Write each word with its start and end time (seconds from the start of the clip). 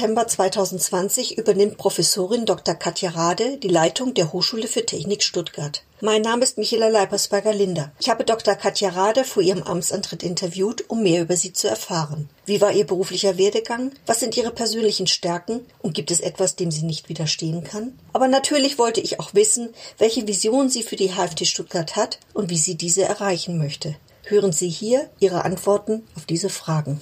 Am 0.00 0.04
1. 0.04 0.10
September 0.10 0.28
2020 0.28 1.38
übernimmt 1.38 1.76
Professorin 1.76 2.46
Dr. 2.46 2.76
Katja 2.76 3.10
Rade 3.10 3.56
die 3.56 3.68
Leitung 3.68 4.14
der 4.14 4.32
Hochschule 4.32 4.68
für 4.68 4.86
Technik 4.86 5.24
Stuttgart. 5.24 5.82
Mein 6.00 6.22
Name 6.22 6.44
ist 6.44 6.56
Michaela 6.56 6.88
Leipersberger-Linder. 6.88 7.90
Ich 7.98 8.08
habe 8.08 8.22
Dr. 8.22 8.54
Katja 8.54 8.90
Rade 8.90 9.24
vor 9.24 9.42
ihrem 9.42 9.64
Amtsantritt 9.64 10.22
interviewt, 10.22 10.84
um 10.88 11.02
mehr 11.02 11.22
über 11.22 11.34
sie 11.36 11.52
zu 11.52 11.68
erfahren. 11.68 12.28
Wie 12.46 12.60
war 12.60 12.70
ihr 12.70 12.86
beruflicher 12.86 13.38
Werdegang? 13.38 13.90
Was 14.06 14.20
sind 14.20 14.36
ihre 14.36 14.52
persönlichen 14.52 15.08
Stärken? 15.08 15.66
Und 15.82 15.94
gibt 15.94 16.12
es 16.12 16.20
etwas, 16.20 16.54
dem 16.54 16.70
sie 16.70 16.84
nicht 16.84 17.08
widerstehen 17.08 17.64
kann? 17.64 17.98
Aber 18.12 18.28
natürlich 18.28 18.78
wollte 18.78 19.00
ich 19.00 19.18
auch 19.18 19.34
wissen, 19.34 19.70
welche 19.98 20.28
Vision 20.28 20.68
sie 20.68 20.84
für 20.84 20.96
die 20.96 21.14
HFT 21.14 21.44
Stuttgart 21.44 21.96
hat 21.96 22.20
und 22.34 22.50
wie 22.50 22.58
sie 22.58 22.76
diese 22.76 23.02
erreichen 23.02 23.58
möchte. 23.58 23.96
Hören 24.22 24.52
Sie 24.52 24.68
hier 24.68 25.08
ihre 25.18 25.44
Antworten 25.44 26.06
auf 26.14 26.26
diese 26.26 26.50
Fragen. 26.50 27.00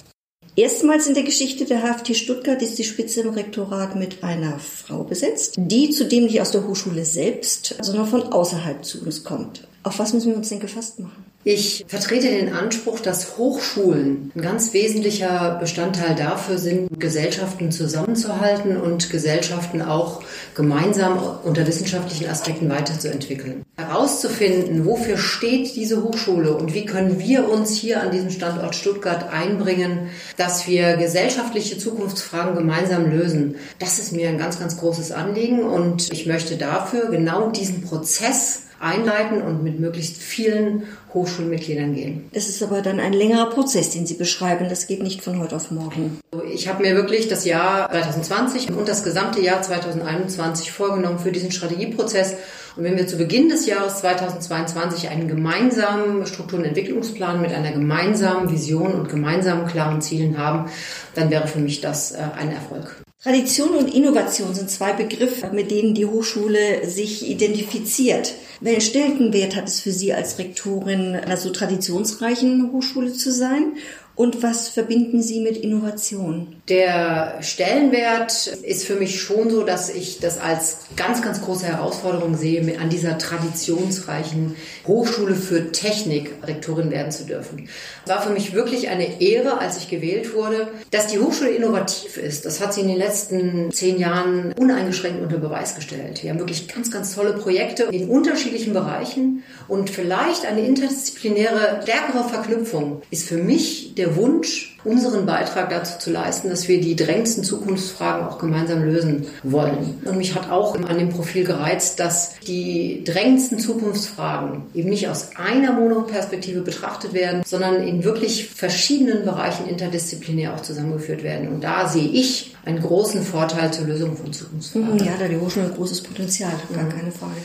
Erstmals 0.57 1.05
in 1.05 1.13
der 1.13 1.21
Geschichte 1.21 1.65
der 1.65 1.83
HFT 1.83 2.17
Stuttgart 2.17 2.59
ist 2.63 2.79
die 2.79 2.83
Spitze 2.83 3.21
im 3.21 3.29
Rektorat 3.29 3.95
mit 3.95 4.23
einer 4.23 4.57
Frau 4.57 5.03
besetzt, 5.03 5.53
die 5.55 5.91
zudem 5.91 6.23
nicht 6.23 6.41
aus 6.41 6.49
der 6.49 6.67
Hochschule 6.67 7.05
selbst, 7.05 7.75
sondern 7.79 8.07
von 8.07 8.23
außerhalb 8.23 8.83
zu 8.83 9.03
uns 9.05 9.23
kommt. 9.23 9.67
Auf 9.83 9.99
was 9.99 10.13
müssen 10.13 10.31
wir 10.31 10.37
uns 10.37 10.49
denn 10.49 10.59
gefasst 10.59 10.97
machen? 10.97 11.26
Ich 11.49 11.85
vertrete 11.87 12.27
den 12.27 12.51
Anspruch, 12.51 12.99
dass 12.99 13.37
Hochschulen 13.37 14.33
ein 14.35 14.41
ganz 14.41 14.73
wesentlicher 14.73 15.57
Bestandteil 15.61 16.13
dafür 16.13 16.57
sind, 16.57 16.99
Gesellschaften 16.99 17.71
zusammenzuhalten 17.71 18.75
und 18.75 19.09
Gesellschaften 19.09 19.81
auch 19.81 20.23
gemeinsam 20.55 21.17
unter 21.45 21.65
wissenschaftlichen 21.65 22.27
Aspekten 22.27 22.69
weiterzuentwickeln. 22.69 23.63
Herauszufinden, 23.77 24.85
wofür 24.85 25.17
steht 25.17 25.73
diese 25.77 26.03
Hochschule 26.03 26.53
und 26.53 26.73
wie 26.73 26.85
können 26.85 27.17
wir 27.17 27.49
uns 27.49 27.77
hier 27.77 28.01
an 28.01 28.11
diesem 28.11 28.31
Standort 28.31 28.75
Stuttgart 28.75 29.31
einbringen, 29.31 30.09
dass 30.35 30.67
wir 30.67 30.97
gesellschaftliche 30.97 31.77
Zukunftsfragen 31.77 32.55
gemeinsam 32.55 33.09
lösen. 33.09 33.55
Das 33.79 33.99
ist 33.99 34.11
mir 34.11 34.27
ein 34.27 34.37
ganz, 34.37 34.59
ganz 34.59 34.75
großes 34.75 35.13
Anliegen 35.13 35.63
und 35.63 36.11
ich 36.11 36.25
möchte 36.25 36.57
dafür 36.57 37.05
genau 37.05 37.51
diesen 37.51 37.83
Prozess 37.83 38.63
einleiten 38.79 39.41
und 39.41 39.63
mit 39.63 39.79
möglichst 39.79 40.17
vielen 40.17 40.83
Hochschulmitgliedern 41.13 41.95
gehen. 41.95 42.29
Das 42.33 42.47
ist 42.47 42.61
aber 42.61 42.81
dann 42.81 42.99
ein 42.99 43.13
längerer 43.13 43.49
Prozess, 43.49 43.91
den 43.91 44.05
Sie 44.05 44.15
beschreiben. 44.15 44.69
Das 44.69 44.87
geht 44.87 45.01
nicht 45.01 45.23
von 45.23 45.39
heute 45.39 45.55
auf 45.55 45.71
morgen. 45.71 46.19
Ich 46.53 46.67
habe 46.67 46.83
mir 46.83 46.95
wirklich 46.95 47.27
das 47.27 47.45
Jahr 47.45 47.89
2020 47.89 48.71
und 48.71 48.87
das 48.87 49.03
gesamte 49.03 49.41
Jahr 49.41 49.61
2021 49.61 50.71
vorgenommen 50.71 51.19
für 51.19 51.31
diesen 51.31 51.51
Strategieprozess. 51.51 52.35
Und 52.77 52.83
wenn 52.83 52.95
wir 52.95 53.07
zu 53.07 53.17
Beginn 53.17 53.49
des 53.49 53.65
Jahres 53.65 53.97
2022 54.01 55.09
einen 55.09 55.27
gemeinsamen 55.27 56.27
Struktur- 56.27 56.59
und 56.59 56.65
Entwicklungsplan 56.65 57.41
mit 57.41 57.51
einer 57.51 57.71
gemeinsamen 57.71 58.51
Vision 58.51 58.93
und 58.93 59.09
gemeinsamen 59.09 59.65
klaren 59.65 59.99
Zielen 59.99 60.37
haben, 60.37 60.69
dann 61.15 61.31
wäre 61.31 61.47
für 61.47 61.57
mich 61.57 61.81
das 61.81 62.11
äh, 62.11 62.19
ein 62.37 62.51
Erfolg. 62.51 63.01
Tradition 63.23 63.69
und 63.69 63.91
Innovation 63.91 64.53
sind 64.53 64.69
zwei 64.69 64.93
Begriffe, 64.93 65.49
mit 65.51 65.71
denen 65.71 65.95
die 65.95 66.05
Hochschule 66.05 66.87
sich 66.87 67.27
identifiziert. 67.27 68.35
Welchen 68.61 68.81
Stellenwert 68.81 69.55
hat 69.55 69.67
es 69.67 69.79
für 69.79 69.91
Sie 69.91 70.13
als 70.13 70.37
Rektorin 70.37 71.15
einer 71.15 71.37
so 71.37 71.49
traditionsreichen 71.49 72.71
Hochschule 72.71 73.11
zu 73.11 73.31
sein? 73.31 73.73
Und 74.15 74.43
was 74.43 74.69
verbinden 74.69 75.23
Sie 75.23 75.39
mit 75.39 75.57
Innovation? 75.57 76.56
Der 76.69 77.37
Stellenwert 77.39 78.47
ist 78.47 78.85
für 78.85 78.95
mich 78.95 79.21
schon 79.21 79.49
so, 79.49 79.63
dass 79.63 79.89
ich 79.89 80.19
das 80.19 80.37
als 80.37 80.79
ganz, 80.97 81.21
ganz 81.21 81.41
große 81.41 81.65
Herausforderung 81.65 82.35
sehe, 82.35 82.77
an 82.81 82.89
dieser 82.89 83.17
traditionsreichen 83.17 84.57
Hochschule 84.85 85.35
für 85.35 85.71
Technik 85.71 86.33
Rektorin 86.43 86.91
werden 86.91 87.13
zu 87.13 87.23
dürfen. 87.23 87.69
Es 88.03 88.11
war 88.11 88.21
für 88.21 88.31
mich 88.31 88.53
wirklich 88.53 88.89
eine 88.89 89.21
Ehre, 89.21 89.59
als 89.59 89.77
ich 89.77 89.89
gewählt 89.89 90.33
wurde. 90.33 90.67
Dass 90.91 91.07
die 91.07 91.19
Hochschule 91.19 91.51
innovativ 91.51 92.17
ist, 92.17 92.45
das 92.45 92.59
hat 92.59 92.73
sie 92.73 92.81
in 92.81 92.89
den 92.89 92.97
letzten 92.97 93.71
zehn 93.71 93.97
Jahren 93.97 94.51
uneingeschränkt 94.51 95.21
unter 95.21 95.37
Beweis 95.37 95.73
gestellt. 95.73 96.21
Wir 96.21 96.31
haben 96.31 96.39
wirklich 96.39 96.67
ganz, 96.67 96.91
ganz 96.91 97.15
tolle 97.15 97.31
Projekte 97.31 97.83
in 97.83 98.09
unterschiedlichen 98.09 98.73
Bereichen 98.73 99.43
und 99.69 99.89
vielleicht 99.89 100.45
eine 100.45 100.65
interdisziplinäre, 100.65 101.79
stärkere 101.83 102.27
Verknüpfung 102.27 103.03
ist 103.09 103.25
für 103.25 103.37
mich 103.37 103.95
der 103.95 104.17
Wunsch, 104.17 104.76
unseren 104.83 105.25
Beitrag 105.25 105.69
dazu 105.69 105.99
zu 105.99 106.11
leisten, 106.11 106.49
dass 106.49 106.67
wir 106.67 106.79
die 106.79 106.95
drängendsten 106.95 107.43
Zukunftsfragen 107.43 108.25
auch 108.27 108.39
gemeinsam 108.39 108.83
lösen 108.83 109.27
wollen. 109.43 109.99
Und 110.05 110.17
mich 110.17 110.35
hat 110.35 110.49
auch 110.49 110.75
an 110.75 110.97
dem 110.97 111.09
Profil 111.09 111.43
gereizt, 111.43 111.99
dass 111.99 112.39
die 112.39 113.03
drängendsten 113.03 113.59
Zukunftsfragen 113.59 114.63
eben 114.73 114.89
nicht 114.89 115.07
aus 115.09 115.31
einer 115.35 115.73
Monoperspektive 115.73 116.61
betrachtet 116.61 117.13
werden, 117.13 117.43
sondern 117.45 117.81
in 117.87 118.03
wirklich 118.03 118.49
verschiedenen 118.49 119.25
Bereichen 119.25 119.67
interdisziplinär 119.67 120.53
auch 120.53 120.61
zusammengeführt 120.61 121.23
werden. 121.23 121.49
Und 121.49 121.63
da 121.63 121.87
sehe 121.87 122.07
ich 122.07 122.55
einen 122.65 122.81
großen 122.81 123.23
Vorteil 123.23 123.71
zur 123.71 123.87
Lösung 123.87 124.15
von 124.15 124.33
Zukunftsfragen. 124.33 124.99
Ja, 124.99 125.13
da 125.19 125.27
die 125.27 125.37
Hochschule 125.37 125.67
ein 125.67 125.73
großes 125.73 126.01
Potenzial, 126.01 126.51
gar 126.73 126.83
mhm. 126.83 126.89
keine 126.89 127.11
Frage. 127.11 127.35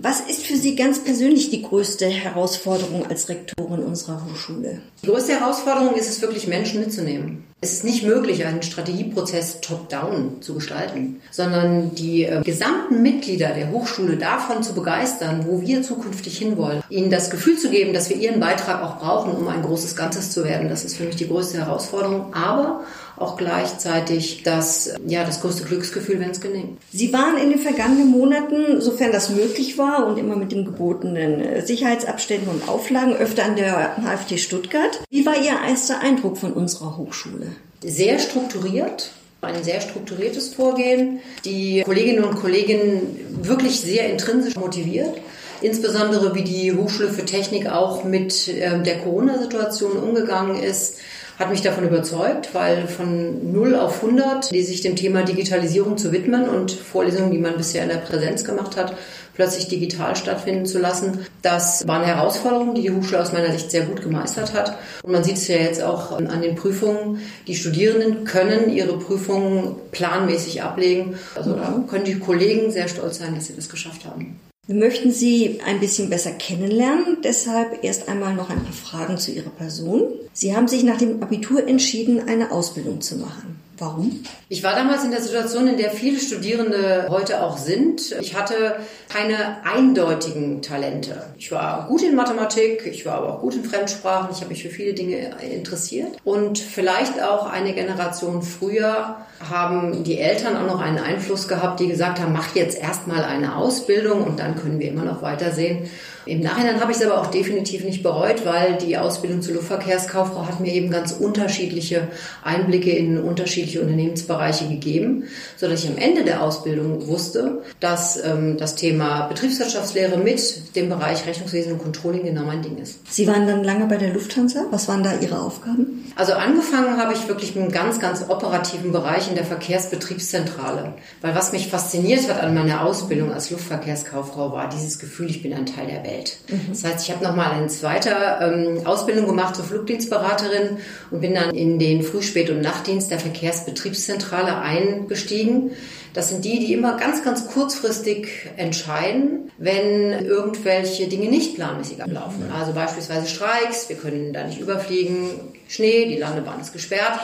Was 0.00 0.20
ist 0.20 0.46
für 0.46 0.56
Sie 0.56 0.76
ganz 0.76 1.02
persönlich 1.02 1.50
die 1.50 1.62
größte 1.62 2.06
Herausforderung 2.06 3.04
als 3.06 3.28
Rektorin 3.28 3.80
unserer 3.80 4.24
Hochschule? 4.24 4.80
Die 5.02 5.08
größte 5.08 5.32
Herausforderung 5.32 5.96
ist 5.96 6.08
es 6.08 6.22
wirklich, 6.22 6.46
Menschen 6.46 6.78
mitzunehmen. 6.78 7.47
Es 7.60 7.72
ist 7.72 7.82
nicht 7.82 8.04
möglich, 8.04 8.46
einen 8.46 8.62
Strategieprozess 8.62 9.60
top-down 9.60 10.40
zu 10.42 10.54
gestalten, 10.54 11.20
sondern 11.32 11.92
die 11.92 12.22
äh, 12.22 12.40
gesamten 12.42 13.02
Mitglieder 13.02 13.48
der 13.48 13.72
Hochschule 13.72 14.16
davon 14.16 14.62
zu 14.62 14.74
begeistern, 14.74 15.44
wo 15.44 15.60
wir 15.60 15.82
zukünftig 15.82 16.38
hinwollen. 16.38 16.84
Ihnen 16.88 17.10
das 17.10 17.30
Gefühl 17.30 17.58
zu 17.58 17.68
geben, 17.70 17.92
dass 17.92 18.10
wir 18.10 18.16
ihren 18.16 18.38
Beitrag 18.38 18.80
auch 18.84 18.98
brauchen, 19.00 19.32
um 19.32 19.48
ein 19.48 19.62
großes 19.62 19.96
Ganzes 19.96 20.30
zu 20.30 20.44
werden. 20.44 20.68
Das 20.68 20.84
ist 20.84 20.96
für 20.96 21.02
mich 21.02 21.16
die 21.16 21.26
größte 21.26 21.58
Herausforderung. 21.58 22.32
Aber 22.32 22.84
auch 23.20 23.36
gleichzeitig 23.36 24.42
das, 24.44 24.94
ja, 25.06 25.24
das 25.24 25.40
größte 25.40 25.64
Glücksgefühl, 25.64 26.20
wenn 26.20 26.30
es 26.30 26.40
gelingt. 26.40 26.78
Sie 26.92 27.12
waren 27.12 27.36
in 27.36 27.50
den 27.50 27.58
vergangenen 27.58 28.08
Monaten, 28.08 28.80
sofern 28.80 29.12
das 29.12 29.30
möglich 29.30 29.78
war 29.78 30.06
und 30.06 30.18
immer 30.18 30.36
mit 30.36 30.52
den 30.52 30.64
gebotenen 30.64 31.40
äh, 31.40 31.66
Sicherheitsabständen 31.66 32.48
und 32.48 32.68
Auflagen, 32.68 33.14
öfter 33.14 33.44
an 33.44 33.56
der 33.56 33.96
HFT 33.96 34.38
Stuttgart. 34.38 35.00
Wie 35.10 35.26
war 35.26 35.36
Ihr 35.36 35.56
erster 35.68 36.00
Eindruck 36.00 36.38
von 36.38 36.52
unserer 36.52 36.96
Hochschule? 36.96 37.47
Sehr 37.80 38.18
strukturiert, 38.18 39.10
ein 39.40 39.62
sehr 39.62 39.80
strukturiertes 39.80 40.54
Vorgehen. 40.54 41.20
Die 41.44 41.82
Kolleginnen 41.84 42.24
und 42.24 42.36
Kollegen 42.36 43.02
wirklich 43.42 43.80
sehr 43.80 44.10
intrinsisch 44.10 44.56
motiviert. 44.56 45.20
Insbesondere 45.60 46.34
wie 46.34 46.44
die 46.44 46.72
Hochschule 46.72 47.08
für 47.08 47.24
Technik 47.24 47.68
auch 47.68 48.04
mit 48.04 48.48
ähm, 48.48 48.84
der 48.84 48.98
Corona-Situation 48.98 49.92
umgegangen 49.92 50.60
ist 50.60 50.98
hat 51.38 51.50
mich 51.50 51.62
davon 51.62 51.84
überzeugt, 51.84 52.52
weil 52.52 52.88
von 52.88 53.52
0 53.52 53.76
auf 53.76 54.02
100, 54.02 54.50
die 54.50 54.62
sich 54.62 54.80
dem 54.80 54.96
Thema 54.96 55.22
Digitalisierung 55.22 55.96
zu 55.96 56.10
widmen 56.10 56.48
und 56.48 56.72
Vorlesungen, 56.72 57.30
die 57.30 57.38
man 57.38 57.56
bisher 57.56 57.84
in 57.84 57.90
der 57.90 57.98
Präsenz 57.98 58.44
gemacht 58.44 58.76
hat, 58.76 58.96
plötzlich 59.38 59.68
digital 59.68 60.16
stattfinden 60.16 60.66
zu 60.66 60.80
lassen. 60.80 61.24
Das 61.42 61.86
war 61.86 62.00
eine 62.00 62.08
Herausforderung, 62.08 62.74
die 62.74 62.82
die 62.82 62.90
Hochschule 62.90 63.22
aus 63.22 63.32
meiner 63.32 63.52
Sicht 63.52 63.70
sehr 63.70 63.86
gut 63.86 64.02
gemeistert 64.02 64.52
hat. 64.52 64.76
Und 65.04 65.12
man 65.12 65.22
sieht 65.22 65.36
es 65.36 65.46
ja 65.46 65.54
jetzt 65.54 65.80
auch 65.80 66.10
an 66.10 66.42
den 66.42 66.56
Prüfungen. 66.56 67.20
Die 67.46 67.54
Studierenden 67.54 68.24
können 68.24 68.68
ihre 68.68 68.98
Prüfungen 68.98 69.76
planmäßig 69.92 70.62
ablegen. 70.62 71.16
Also 71.36 71.52
da 71.52 71.84
können 71.88 72.04
die 72.04 72.18
Kollegen 72.18 72.72
sehr 72.72 72.88
stolz 72.88 73.18
sein, 73.18 73.36
dass 73.36 73.46
sie 73.46 73.54
das 73.54 73.68
geschafft 73.68 74.04
haben. 74.06 74.40
Wir 74.66 74.74
möchten 74.74 75.12
Sie 75.12 75.60
ein 75.64 75.78
bisschen 75.78 76.10
besser 76.10 76.32
kennenlernen, 76.32 77.18
deshalb 77.22 77.84
erst 77.84 78.08
einmal 78.08 78.34
noch 78.34 78.50
ein 78.50 78.62
paar 78.62 78.72
Fragen 78.72 79.18
zu 79.18 79.30
Ihrer 79.30 79.50
Person. 79.50 80.08
Sie 80.32 80.54
haben 80.54 80.66
sich 80.66 80.82
nach 80.82 80.98
dem 80.98 81.22
Abitur 81.22 81.66
entschieden, 81.66 82.28
eine 82.28 82.50
Ausbildung 82.50 83.00
zu 83.00 83.16
machen. 83.16 83.60
Warum? 83.78 84.24
Ich 84.48 84.64
war 84.64 84.74
damals 84.74 85.04
in 85.04 85.12
der 85.12 85.22
Situation, 85.22 85.68
in 85.68 85.76
der 85.76 85.90
viele 85.90 86.18
Studierende 86.18 87.06
heute 87.08 87.42
auch 87.42 87.58
sind. 87.58 88.12
Ich 88.20 88.34
hatte 88.34 88.76
keine 89.08 89.64
eindeutigen 89.64 90.62
Talente. 90.62 91.22
Ich 91.38 91.52
war 91.52 91.86
gut 91.86 92.02
in 92.02 92.16
Mathematik, 92.16 92.86
ich 92.86 93.06
war 93.06 93.14
aber 93.14 93.34
auch 93.34 93.40
gut 93.40 93.54
in 93.54 93.64
Fremdsprachen, 93.64 94.30
ich 94.32 94.38
habe 94.38 94.50
mich 94.50 94.62
für 94.62 94.70
viele 94.70 94.94
Dinge 94.94 95.30
interessiert. 95.42 96.16
Und 96.24 96.58
vielleicht 96.58 97.22
auch 97.22 97.46
eine 97.46 97.72
Generation 97.72 98.42
früher 98.42 99.16
haben 99.48 100.02
die 100.02 100.18
Eltern 100.18 100.56
auch 100.56 100.66
noch 100.66 100.80
einen 100.80 100.98
Einfluss 100.98 101.46
gehabt, 101.46 101.78
die 101.78 101.86
gesagt 101.86 102.20
haben, 102.20 102.32
mach 102.32 102.56
jetzt 102.56 102.76
erstmal 102.76 103.22
eine 103.22 103.54
Ausbildung 103.54 104.24
und 104.24 104.40
dann 104.40 104.56
können 104.56 104.80
wir 104.80 104.88
immer 104.88 105.04
noch 105.04 105.22
weitersehen. 105.22 105.88
Im 106.26 106.40
Nachhinein 106.40 106.80
habe 106.80 106.92
ich 106.92 106.98
es 106.98 107.06
aber 107.06 107.22
auch 107.22 107.28
definitiv 107.28 107.84
nicht 107.84 108.02
bereut, 108.02 108.44
weil 108.44 108.76
die 108.76 108.98
Ausbildung 108.98 109.40
zur 109.40 109.54
Luftverkehrskauffrau 109.54 110.46
hat 110.46 110.60
mir 110.60 110.74
eben 110.74 110.90
ganz 110.90 111.12
unterschiedliche 111.12 112.08
Einblicke 112.44 112.90
in 112.90 113.18
unterschiedliche 113.18 113.67
Unternehmensbereiche 113.76 114.68
gegeben, 114.68 115.24
so 115.56 115.68
dass 115.68 115.84
ich 115.84 115.90
am 115.90 115.96
Ende 115.96 116.24
der 116.24 116.42
Ausbildung 116.42 117.06
wusste, 117.06 117.62
dass 117.80 118.22
ähm, 118.24 118.56
das 118.58 118.74
Thema 118.74 119.26
Betriebswirtschaftslehre 119.28 120.16
mit 120.16 120.76
dem 120.76 120.88
Bereich 120.88 121.26
Rechnungswesen 121.26 121.72
und 121.72 121.82
Controlling 121.82 122.24
genau 122.24 122.42
mein 122.42 122.62
Ding 122.62 122.78
ist. 122.78 123.00
Sie 123.12 123.26
waren 123.26 123.46
dann 123.46 123.64
lange 123.64 123.86
bei 123.86 123.96
der 123.96 124.12
Lufthansa. 124.12 124.66
Was 124.70 124.88
waren 124.88 125.02
da 125.02 125.14
Ihre 125.20 125.40
Aufgaben? 125.40 126.12
Also 126.16 126.32
angefangen 126.32 126.96
habe 126.96 127.12
ich 127.12 127.28
wirklich 127.28 127.54
mit 127.54 127.64
einem 127.64 127.72
ganz, 127.72 128.00
ganz 128.00 128.24
operativen 128.28 128.90
Bereich 128.90 129.28
in 129.28 129.36
der 129.36 129.44
Verkehrsbetriebszentrale. 129.44 130.94
Weil 131.20 131.34
was 131.34 131.52
mich 131.52 131.68
fasziniert 131.68 132.28
hat 132.28 132.42
an 132.42 132.54
meiner 132.54 132.84
Ausbildung 132.84 133.32
als 133.32 133.50
Luftverkehrskauffrau 133.50 134.52
war 134.52 134.68
dieses 134.68 134.98
Gefühl, 134.98 135.30
ich 135.30 135.42
bin 135.42 135.52
ein 135.52 135.66
Teil 135.66 135.86
der 135.86 136.04
Welt. 136.04 136.18
Welt. 136.18 136.36
Mhm. 136.48 136.60
Das 136.70 136.84
heißt, 136.84 137.06
ich 137.06 137.14
habe 137.14 137.24
nochmal 137.24 137.52
eine 137.52 137.68
zweite 137.68 138.10
ähm, 138.40 138.86
Ausbildung 138.86 139.26
gemacht 139.26 139.56
zur 139.56 139.64
Flugdienstberaterin 139.64 140.78
und 141.10 141.20
bin 141.20 141.34
dann 141.34 141.50
in 141.54 141.78
den 141.78 142.02
Früh-, 142.02 142.22
Spät- 142.22 142.50
und 142.50 142.60
Nachtdienst 142.60 143.10
der 143.10 143.18
Verkehrs 143.18 143.57
Verkehrsbetriebszentrale 143.58 144.56
eingestiegen. 144.58 145.72
Das 146.14 146.30
sind 146.30 146.44
die, 146.44 146.58
die 146.58 146.72
immer 146.72 146.96
ganz, 146.96 147.22
ganz 147.22 147.46
kurzfristig 147.46 148.28
entscheiden, 148.56 149.50
wenn 149.58 150.12
irgendwelche 150.12 151.08
Dinge 151.08 151.28
nicht 151.28 151.54
planmäßig 151.54 152.02
ablaufen. 152.02 152.50
Also 152.52 152.72
beispielsweise 152.72 153.26
Streiks, 153.26 153.88
wir 153.88 153.96
können 153.96 154.32
da 154.32 154.44
nicht 154.44 154.58
überfliegen, 154.58 155.30
Schnee, 155.68 156.06
die 156.06 156.16
Landebahn 156.16 156.60
ist 156.60 156.72
gesperrt. 156.72 157.20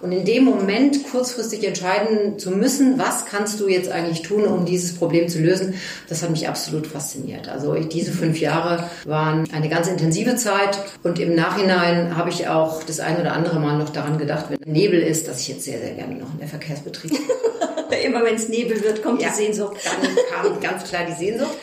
Und 0.00 0.12
in 0.12 0.24
dem 0.24 0.44
Moment 0.44 1.10
kurzfristig 1.10 1.66
entscheiden 1.66 2.38
zu 2.38 2.50
müssen, 2.50 2.98
was 2.98 3.26
kannst 3.26 3.60
du 3.60 3.68
jetzt 3.68 3.90
eigentlich 3.90 4.22
tun, 4.22 4.44
um 4.44 4.66
dieses 4.66 4.94
Problem 4.94 5.28
zu 5.28 5.38
lösen, 5.38 5.74
das 6.08 6.22
hat 6.22 6.30
mich 6.30 6.48
absolut 6.48 6.86
fasziniert. 6.86 7.48
Also 7.48 7.74
diese 7.74 8.12
fünf 8.12 8.38
Jahre 8.38 8.90
waren 9.04 9.48
eine 9.52 9.68
ganz 9.68 9.88
intensive 9.88 10.36
Zeit 10.36 10.78
und 11.02 11.18
im 11.18 11.34
Nachhinein 11.34 12.16
habe 12.16 12.30
ich 12.30 12.48
auch 12.48 12.82
das 12.82 13.00
ein 13.00 13.20
oder 13.20 13.32
andere 13.32 13.58
Mal 13.58 13.78
noch 13.78 13.90
daran 13.90 14.18
gedacht, 14.18 14.46
wenn 14.50 14.58
Nebel 14.70 15.00
ist, 15.00 15.28
dass 15.28 15.40
ich 15.40 15.48
jetzt 15.48 15.64
sehr, 15.64 15.78
sehr 15.78 15.92
gerne 15.92 16.14
noch 16.14 16.32
in 16.32 16.40
der 16.40 16.48
Verkehrsbetrieb. 16.48 17.12
Immer 18.04 18.24
wenn 18.24 18.34
es 18.34 18.48
Nebel 18.48 18.82
wird, 18.82 19.02
kommt 19.02 19.22
ja, 19.22 19.28
die 19.28 19.34
Sehnsucht. 19.34 19.76
Dann 19.84 20.16
kam 20.30 20.60
ganz 20.60 20.84
klar 20.84 21.04
die 21.08 21.14
Sehnsucht. 21.14 21.56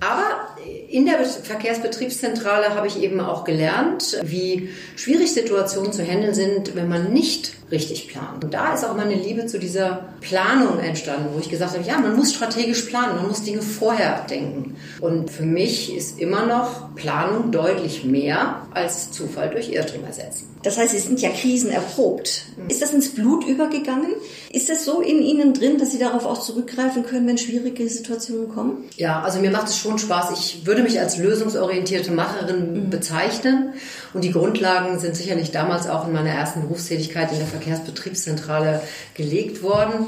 Aber 0.00 0.56
in 0.88 1.04
der 1.04 1.24
Verkehrsbetriebszentrale 1.24 2.74
habe 2.74 2.86
ich 2.86 3.02
eben 3.02 3.20
auch 3.20 3.44
gelernt, 3.44 4.18
wie 4.24 4.70
schwierig 4.96 5.32
Situationen 5.32 5.92
zu 5.92 6.02
handeln 6.02 6.34
sind, 6.34 6.74
wenn 6.74 6.88
man 6.88 7.12
nicht 7.12 7.52
richtig 7.70 8.08
plant. 8.08 8.44
Und 8.44 8.54
da 8.54 8.74
ist 8.74 8.84
auch 8.84 8.96
meine 8.96 9.14
Liebe 9.14 9.46
zu 9.46 9.58
dieser 9.58 10.08
Planung 10.20 10.78
entstanden, 10.78 11.28
wo 11.34 11.40
ich 11.40 11.48
gesagt 11.48 11.74
habe, 11.74 11.86
ja, 11.86 11.98
man 11.98 12.16
muss 12.16 12.32
strategisch 12.32 12.82
planen, 12.82 13.16
man 13.16 13.28
muss 13.28 13.42
Dinge 13.42 13.62
vorher 13.62 14.26
denken. 14.28 14.76
Und 15.00 15.30
für 15.30 15.44
mich 15.44 15.94
ist 15.94 16.18
immer 16.18 16.46
noch 16.46 16.94
Planung 16.94 17.50
deutlich 17.52 18.04
mehr 18.04 18.66
als 18.72 19.10
Zufall 19.12 19.50
durch 19.50 19.70
Irrtum 19.70 20.04
ersetzen. 20.04 20.50
Das 20.62 20.76
heißt, 20.76 20.92
Sie 20.92 20.98
sind 20.98 21.20
ja 21.20 21.30
krisenerprobt. 21.30 22.44
Ist 22.68 22.82
das 22.82 22.92
ins 22.92 23.14
Blut 23.14 23.46
übergegangen? 23.46 24.12
Ist 24.50 24.68
das 24.68 24.84
so 24.84 25.00
in 25.00 25.22
Ihnen 25.22 25.54
drin, 25.54 25.78
dass 25.78 25.92
Sie 25.92 25.98
darauf 25.98 26.26
auch 26.26 26.38
zurückgreifen 26.38 27.04
können, 27.04 27.26
wenn 27.26 27.38
schwierige 27.38 27.88
Situationen 27.88 28.50
kommen? 28.50 28.84
Ja, 28.96 29.22
also 29.22 29.40
mir 29.40 29.50
macht 29.50 29.68
es 29.68 29.78
schon 29.78 29.98
Spaß. 29.98 30.32
Ich 30.38 30.66
würde 30.66 30.82
mich 30.82 31.00
als 31.00 31.16
lösungsorientierte 31.16 32.10
Macherin 32.10 32.72
mhm. 32.84 32.90
bezeichnen. 32.90 33.72
Und 34.12 34.22
die 34.22 34.32
Grundlagen 34.32 34.98
sind 34.98 35.16
sicherlich 35.16 35.50
damals 35.50 35.88
auch 35.88 36.06
in 36.06 36.12
meiner 36.12 36.30
ersten 36.30 36.60
Berufstätigkeit 36.62 37.32
in 37.32 37.38
der 37.38 37.46
Verkehrsbetriebszentrale 37.60 38.82
gelegt 39.14 39.62
worden. 39.62 40.06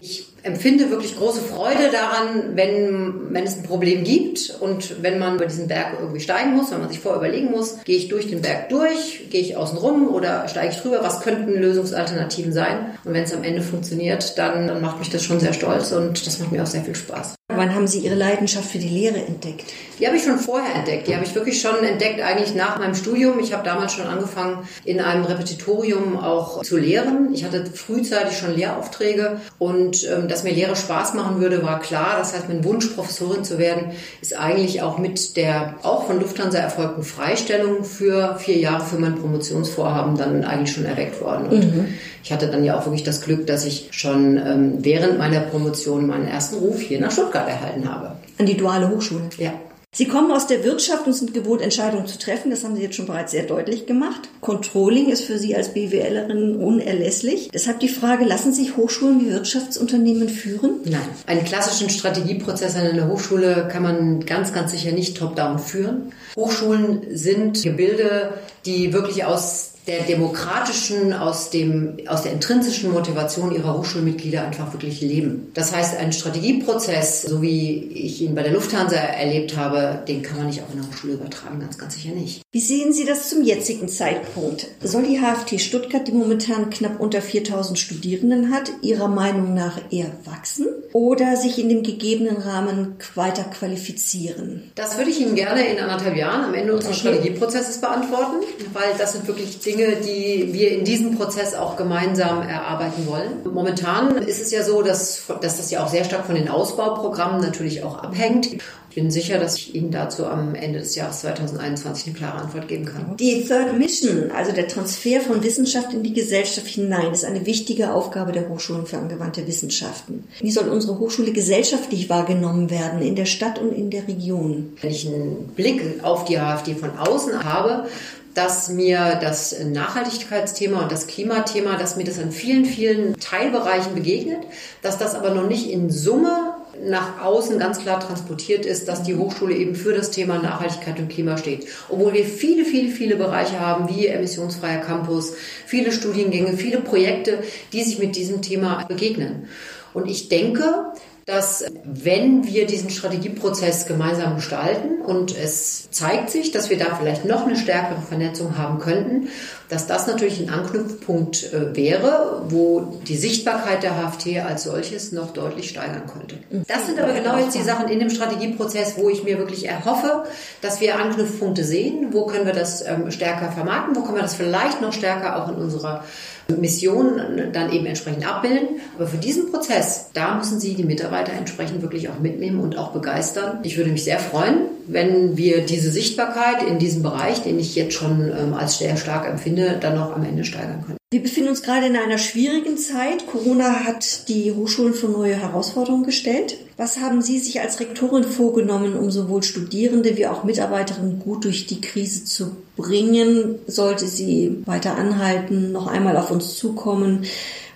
Ich 0.00 0.26
empfinde 0.42 0.90
wirklich 0.90 1.16
große 1.16 1.40
Freude 1.40 1.90
daran, 1.90 2.54
wenn, 2.54 3.32
wenn 3.32 3.44
es 3.44 3.56
ein 3.56 3.62
Problem 3.62 4.04
gibt 4.04 4.54
und 4.60 5.02
wenn 5.02 5.18
man 5.18 5.36
über 5.36 5.46
diesen 5.46 5.68
Berg 5.68 5.96
irgendwie 5.98 6.20
steigen 6.20 6.54
muss, 6.54 6.70
wenn 6.70 6.80
man 6.80 6.90
sich 6.90 7.00
vorher 7.00 7.20
überlegen 7.20 7.50
muss, 7.50 7.82
gehe 7.84 7.96
ich 7.96 8.08
durch 8.08 8.28
den 8.28 8.42
Berg 8.42 8.68
durch, 8.68 9.30
gehe 9.30 9.40
ich 9.40 9.56
außen 9.56 9.78
rum 9.78 10.08
oder 10.08 10.46
steige 10.48 10.74
ich 10.74 10.80
drüber, 10.80 11.02
was 11.02 11.22
könnten 11.22 11.54
Lösungsalternativen 11.54 12.52
sein? 12.52 12.90
Und 13.04 13.14
wenn 13.14 13.24
es 13.24 13.32
am 13.32 13.42
Ende 13.42 13.62
funktioniert, 13.62 14.36
dann, 14.36 14.68
dann 14.68 14.82
macht 14.82 14.98
mich 14.98 15.08
das 15.08 15.24
schon 15.24 15.40
sehr 15.40 15.54
stolz 15.54 15.92
und 15.92 16.26
das 16.26 16.38
macht 16.38 16.52
mir 16.52 16.62
auch 16.62 16.66
sehr 16.66 16.84
viel 16.84 16.94
Spaß. 16.94 17.34
Wann 17.48 17.74
haben 17.74 17.86
Sie 17.86 17.98
Ihre 17.98 18.14
Leidenschaft 18.14 18.70
für 18.70 18.78
die 18.78 18.88
Lehre 18.88 19.18
entdeckt? 19.18 19.66
Die 20.00 20.06
habe 20.06 20.16
ich 20.16 20.24
schon 20.24 20.38
vorher 20.38 20.76
entdeckt. 20.76 21.08
Die 21.08 21.14
habe 21.14 21.26
ich 21.26 21.34
wirklich 21.34 21.60
schon 21.60 21.84
entdeckt 21.84 22.22
eigentlich 22.22 22.54
nach 22.54 22.78
meinem 22.78 22.94
Studium. 22.94 23.38
Ich 23.38 23.52
habe 23.52 23.62
damals 23.62 23.92
schon 23.92 24.06
angefangen, 24.06 24.66
in 24.86 24.98
einem 24.98 25.24
Repetitorium 25.24 26.16
auch 26.18 26.62
zu 26.62 26.78
lehren. 26.78 27.34
Ich 27.34 27.44
hatte 27.44 27.66
frühzeitig 27.66 28.38
schon 28.38 28.56
Lehraufträge 28.56 29.42
und 29.58 30.08
ähm, 30.08 30.26
dass 30.26 30.42
mir 30.42 30.54
Lehre 30.54 30.74
Spaß 30.74 31.12
machen 31.12 31.38
würde, 31.42 31.62
war 31.62 31.80
klar. 31.80 32.16
Das 32.16 32.32
heißt, 32.32 32.48
mein 32.48 32.64
Wunsch, 32.64 32.86
Professorin 32.86 33.44
zu 33.44 33.58
werden, 33.58 33.92
ist 34.22 34.34
eigentlich 34.38 34.80
auch 34.80 34.96
mit 34.96 35.36
der 35.36 35.74
auch 35.82 36.06
von 36.06 36.20
Lufthansa 36.20 36.56
erfolgten 36.56 37.02
Freistellung 37.02 37.84
für 37.84 38.38
vier 38.38 38.56
Jahre 38.56 38.86
für 38.86 38.96
mein 38.96 39.16
Promotionsvorhaben 39.16 40.16
dann 40.16 40.44
eigentlich 40.44 40.74
schon 40.74 40.86
erweckt 40.86 41.20
worden. 41.20 41.48
Und 41.48 41.76
mhm. 41.76 41.94
Ich 42.24 42.32
hatte 42.32 42.48
dann 42.48 42.64
ja 42.64 42.78
auch 42.78 42.86
wirklich 42.86 43.04
das 43.04 43.20
Glück, 43.20 43.46
dass 43.46 43.66
ich 43.66 43.88
schon 43.90 44.38
ähm, 44.38 44.78
während 44.78 45.18
meiner 45.18 45.40
Promotion 45.40 46.06
meinen 46.06 46.26
ersten 46.26 46.56
Ruf 46.56 46.80
hier 46.80 46.98
nach 46.98 47.10
Stuttgart 47.10 47.46
erhalten 47.46 47.88
habe. 47.88 48.16
An 48.38 48.46
die 48.46 48.56
duale 48.56 48.88
Hochschule? 48.88 49.28
Ja. 49.36 49.52
Sie 49.92 50.08
kommen 50.08 50.32
aus 50.32 50.48
der 50.48 50.64
Wirtschaft 50.64 51.06
und 51.06 51.12
sind 51.12 51.34
gewohnt, 51.34 51.60
Entscheidungen 51.60 52.08
zu 52.08 52.18
treffen. 52.18 52.50
Das 52.50 52.64
haben 52.64 52.74
Sie 52.74 52.82
jetzt 52.82 52.96
schon 52.96 53.06
bereits 53.06 53.30
sehr 53.30 53.44
deutlich 53.44 53.86
gemacht. 53.86 54.22
Controlling 54.40 55.08
ist 55.08 55.22
für 55.22 55.38
Sie 55.38 55.54
als 55.54 55.72
BWLerin 55.72 56.56
unerlässlich. 56.56 57.50
Deshalb 57.52 57.78
die 57.78 57.88
Frage, 57.88 58.24
lassen 58.24 58.52
sich 58.52 58.76
Hochschulen 58.76 59.20
wie 59.20 59.30
Wirtschaftsunternehmen 59.30 60.28
führen? 60.28 60.80
Nein. 60.84 61.02
Einen 61.26 61.44
klassischen 61.44 61.90
Strategieprozess 61.90 62.74
an 62.74 62.86
einer 62.86 63.06
Hochschule 63.06 63.68
kann 63.70 63.84
man 63.84 64.26
ganz, 64.26 64.52
ganz 64.52 64.72
sicher 64.72 64.90
nicht 64.90 65.16
top-down 65.16 65.60
führen. 65.60 66.12
Hochschulen 66.36 67.02
sind 67.12 67.62
Gebilde, 67.62 68.32
die 68.66 68.92
wirklich 68.92 69.26
aus 69.26 69.73
der 69.86 70.02
demokratischen, 70.04 71.12
aus, 71.12 71.50
dem, 71.50 71.98
aus 72.06 72.22
der 72.22 72.32
intrinsischen 72.32 72.92
Motivation 72.92 73.52
ihrer 73.52 73.76
Hochschulmitglieder 73.76 74.42
einfach 74.42 74.72
wirklich 74.72 75.00
leben. 75.02 75.50
Das 75.52 75.74
heißt, 75.74 75.96
ein 75.96 76.12
Strategieprozess, 76.12 77.22
so 77.22 77.42
wie 77.42 77.82
ich 77.92 78.22
ihn 78.22 78.34
bei 78.34 78.42
der 78.42 78.52
Lufthansa 78.52 78.96
erlebt 78.96 79.56
habe, 79.56 80.02
den 80.08 80.22
kann 80.22 80.38
man 80.38 80.46
nicht 80.46 80.62
auf 80.62 80.68
eine 80.72 80.86
Hochschule 80.86 81.14
übertragen, 81.14 81.60
ganz, 81.60 81.76
ganz 81.76 81.94
sicher 81.94 82.14
nicht. 82.14 82.42
Wie 82.50 82.60
sehen 82.60 82.92
Sie 82.92 83.04
das 83.04 83.28
zum 83.28 83.42
jetzigen 83.42 83.88
Zeitpunkt? 83.88 84.66
Soll 84.82 85.02
die 85.02 85.20
HFT 85.20 85.60
Stuttgart, 85.60 86.06
die 86.06 86.12
momentan 86.12 86.70
knapp 86.70 87.00
unter 87.00 87.20
4000 87.20 87.78
Studierenden 87.78 88.54
hat, 88.54 88.70
Ihrer 88.80 89.08
Meinung 89.08 89.54
nach 89.54 89.78
eher 89.90 90.12
wachsen 90.24 90.66
oder 90.92 91.36
sich 91.36 91.58
in 91.58 91.68
dem 91.68 91.82
gegebenen 91.82 92.36
Rahmen 92.36 92.96
weiter 93.16 93.44
qualifizieren? 93.44 94.70
Das 94.76 94.96
würde 94.96 95.10
ich 95.10 95.20
Ihnen 95.20 95.34
gerne 95.34 95.66
in 95.66 95.78
anderthalb 95.78 96.16
Jahren 96.16 96.44
am 96.44 96.54
Ende 96.54 96.72
unseres 96.72 96.98
okay. 96.98 97.08
Strategieprozesses 97.08 97.80
beantworten, 97.80 98.36
weil 98.72 98.94
das 98.96 99.12
sind 99.12 99.26
wirklich 99.26 99.60
Dinge, 99.74 99.96
die 99.96 100.52
wir 100.52 100.70
in 100.72 100.84
diesem 100.84 101.16
Prozess 101.16 101.54
auch 101.54 101.76
gemeinsam 101.76 102.42
erarbeiten 102.42 103.06
wollen. 103.06 103.42
Momentan 103.52 104.16
ist 104.18 104.40
es 104.40 104.50
ja 104.50 104.62
so, 104.62 104.82
dass, 104.82 105.24
dass 105.40 105.56
das 105.56 105.70
ja 105.70 105.84
auch 105.84 105.88
sehr 105.88 106.04
stark 106.04 106.26
von 106.26 106.34
den 106.34 106.48
Ausbauprogrammen 106.48 107.40
natürlich 107.40 107.82
auch 107.82 107.98
abhängt. 107.98 108.48
Ich 108.90 109.02
bin 109.02 109.10
sicher, 109.10 109.40
dass 109.40 109.56
ich 109.56 109.74
Ihnen 109.74 109.90
dazu 109.90 110.24
am 110.24 110.54
Ende 110.54 110.78
des 110.78 110.94
Jahres 110.94 111.22
2021 111.22 112.06
eine 112.06 112.14
klare 112.14 112.38
Antwort 112.38 112.68
geben 112.68 112.84
kann. 112.84 113.16
Die 113.16 113.44
Third 113.44 113.76
Mission, 113.76 114.30
also 114.30 114.52
der 114.52 114.68
Transfer 114.68 115.20
von 115.20 115.42
Wissenschaft 115.42 115.92
in 115.92 116.04
die 116.04 116.12
Gesellschaft 116.12 116.68
hinein, 116.68 117.12
ist 117.12 117.24
eine 117.24 117.44
wichtige 117.44 117.92
Aufgabe 117.92 118.30
der 118.30 118.48
Hochschulen 118.48 118.86
für 118.86 118.98
angewandte 118.98 119.48
Wissenschaften. 119.48 120.28
Wie 120.40 120.52
soll 120.52 120.68
unsere 120.68 121.00
Hochschule 121.00 121.32
gesellschaftlich 121.32 122.08
wahrgenommen 122.08 122.70
werden, 122.70 123.02
in 123.02 123.16
der 123.16 123.24
Stadt 123.24 123.58
und 123.58 123.72
in 123.72 123.90
der 123.90 124.06
Region? 124.06 124.74
Wenn 124.80 124.90
ich 124.92 125.08
einen 125.08 125.48
Blick 125.56 125.82
auf 126.04 126.24
die 126.24 126.38
AfD 126.38 126.76
von 126.76 126.96
außen 126.96 127.42
habe, 127.42 127.88
dass 128.34 128.68
mir 128.68 129.18
das 129.20 129.54
Nachhaltigkeitsthema 129.64 130.82
und 130.82 130.92
das 130.92 131.06
Klimathema, 131.06 131.76
dass 131.76 131.96
mir 131.96 132.04
das 132.04 132.18
in 132.18 132.32
vielen, 132.32 132.64
vielen 132.64 133.18
Teilbereichen 133.20 133.94
begegnet, 133.94 134.40
dass 134.82 134.98
das 134.98 135.14
aber 135.14 135.30
noch 135.30 135.48
nicht 135.48 135.70
in 135.70 135.90
Summe 135.90 136.54
nach 136.82 137.22
außen 137.22 137.58
ganz 137.58 137.78
klar 137.78 138.00
transportiert 138.00 138.66
ist, 138.66 138.88
dass 138.88 139.04
die 139.04 139.14
Hochschule 139.14 139.54
eben 139.54 139.76
für 139.76 139.92
das 139.92 140.10
Thema 140.10 140.38
Nachhaltigkeit 140.38 140.98
und 140.98 141.08
Klima 141.08 141.38
steht. 141.38 141.66
Obwohl 141.88 142.12
wir 142.12 142.24
viele, 142.24 142.64
viele, 142.64 142.90
viele 142.90 143.16
Bereiche 143.16 143.60
haben, 143.60 143.88
wie 143.88 144.08
emissionsfreier 144.08 144.80
Campus, 144.80 145.34
viele 145.66 145.92
Studiengänge, 145.92 146.56
viele 146.56 146.80
Projekte, 146.80 147.38
die 147.72 147.84
sich 147.84 148.00
mit 148.00 148.16
diesem 148.16 148.42
Thema 148.42 148.84
begegnen. 148.84 149.48
Und 149.92 150.10
ich 150.10 150.28
denke, 150.28 150.92
dass 151.26 151.64
wenn 151.84 152.46
wir 152.46 152.66
diesen 152.66 152.90
Strategieprozess 152.90 153.86
gemeinsam 153.86 154.36
gestalten 154.36 155.00
und 155.02 155.36
es 155.36 155.90
zeigt 155.90 156.30
sich, 156.30 156.50
dass 156.52 156.68
wir 156.68 156.78
da 156.78 156.96
vielleicht 156.96 157.24
noch 157.24 157.46
eine 157.46 157.56
stärkere 157.56 158.02
Vernetzung 158.02 158.58
haben 158.58 158.78
könnten, 158.78 159.28
dass 159.68 159.86
das 159.86 160.06
natürlich 160.06 160.40
ein 160.40 160.50
Anknüpfpunkt 160.50 161.52
äh, 161.52 161.74
wäre, 161.74 162.42
wo 162.48 163.00
die 163.08 163.16
Sichtbarkeit 163.16 163.82
der 163.82 163.92
HFT 163.92 164.44
als 164.44 164.64
solches 164.64 165.12
noch 165.12 165.32
deutlich 165.32 165.70
steigern 165.70 166.02
könnte. 166.06 166.36
Mhm. 166.50 166.64
Das 166.68 166.86
sind 166.86 167.00
aber 167.00 167.12
genau 167.12 167.38
jetzt 167.38 167.54
die 167.54 167.62
Sachen 167.62 167.88
in 167.88 167.98
dem 167.98 168.10
Strategieprozess, 168.10 168.98
wo 168.98 169.08
ich 169.08 169.24
mir 169.24 169.38
wirklich 169.38 169.66
erhoffe, 169.66 170.24
dass 170.60 170.80
wir 170.80 170.98
Anknüpfpunkte 170.98 171.64
sehen. 171.64 172.08
Wo 172.12 172.26
können 172.26 172.46
wir 172.46 172.52
das 172.52 172.86
ähm, 172.86 173.10
stärker 173.10 173.50
vermarkten? 173.50 173.96
Wo 173.96 174.02
können 174.02 174.16
wir 174.16 174.22
das 174.22 174.34
vielleicht 174.34 174.82
noch 174.82 174.92
stärker 174.92 175.42
auch 175.42 175.48
in 175.48 175.54
unserer 175.54 176.04
Mission 176.48 177.20
dann 177.52 177.72
eben 177.72 177.86
entsprechend 177.86 178.26
abbilden. 178.26 178.80
Aber 178.96 179.06
für 179.06 179.16
diesen 179.16 179.50
Prozess, 179.50 180.10
da 180.12 180.34
müssen 180.36 180.60
Sie 180.60 180.74
die 180.74 180.84
Mitarbeiter 180.84 181.32
entsprechend 181.32 181.82
wirklich 181.82 182.08
auch 182.08 182.18
mitnehmen 182.18 182.60
und 182.60 182.76
auch 182.76 182.92
begeistern. 182.92 183.60
Ich 183.62 183.76
würde 183.76 183.90
mich 183.90 184.04
sehr 184.04 184.18
freuen, 184.18 184.66
wenn 184.86 185.36
wir 185.36 185.64
diese 185.64 185.90
Sichtbarkeit 185.90 186.62
in 186.62 186.78
diesem 186.78 187.02
Bereich, 187.02 187.42
den 187.42 187.58
ich 187.58 187.74
jetzt 187.74 187.94
schon 187.94 188.32
ähm, 188.36 188.54
als 188.54 188.78
sehr 188.78 188.96
stark 188.96 189.28
empfinde, 189.28 189.78
dann 189.80 189.96
noch 189.96 190.14
am 190.14 190.24
Ende 190.24 190.44
steigern 190.44 190.82
können. 190.84 190.98
Wir 191.12 191.22
befinden 191.22 191.50
uns 191.50 191.62
gerade 191.62 191.86
in 191.86 191.96
einer 191.96 192.18
schwierigen 192.18 192.76
Zeit. 192.76 193.26
Corona 193.26 193.84
hat 193.84 194.28
die 194.28 194.52
Hochschulen 194.52 194.94
vor 194.94 195.10
neue 195.10 195.36
Herausforderungen 195.36 196.04
gestellt. 196.04 196.56
Was 196.76 196.98
haben 196.98 197.22
Sie 197.22 197.38
sich 197.38 197.60
als 197.60 197.78
Rektorin 197.78 198.24
vorgenommen, 198.24 198.96
um 198.96 199.12
sowohl 199.12 199.44
Studierende 199.44 200.16
wie 200.16 200.26
auch 200.26 200.42
Mitarbeiterinnen 200.42 201.20
gut 201.20 201.44
durch 201.44 201.66
die 201.66 201.80
Krise 201.80 202.24
zu 202.24 202.56
bringen? 202.76 203.60
Sollte 203.68 204.08
sie 204.08 204.62
weiter 204.66 204.96
anhalten, 204.96 205.70
noch 205.70 205.86
einmal 205.86 206.16
auf 206.16 206.32
uns 206.32 206.56
zukommen? 206.56 207.26